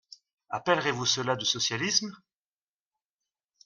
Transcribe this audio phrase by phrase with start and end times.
[0.49, 2.11] Appellerez-vous cela du socialisme?